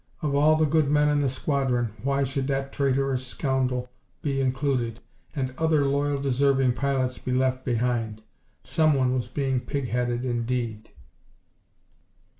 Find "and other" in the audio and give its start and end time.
5.35-5.85